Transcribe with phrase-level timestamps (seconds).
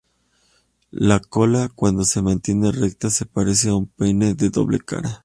[0.89, 5.19] La cola, cuando se mantiene recta, se parece a un peine de doble cara.